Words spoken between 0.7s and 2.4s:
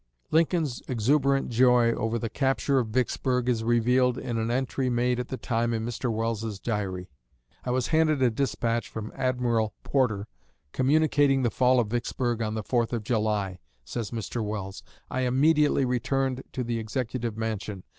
exuberant joy over the